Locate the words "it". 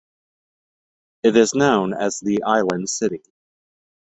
1.21-1.37